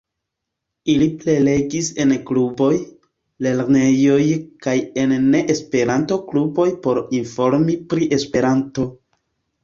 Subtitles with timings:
[0.91, 2.69] Ili prelegis en kluboj,
[3.47, 4.23] lernejoj
[4.67, 8.87] kaj en ne esperanto-kluboj por informi pri esperanto.